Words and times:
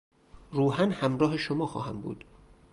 روحا 0.51 0.83
همراه 0.85 1.37
شما 1.37 1.65
خواهم 1.67 2.01
بود. 2.01 2.25